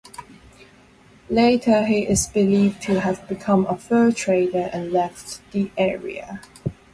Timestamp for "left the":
4.91-5.69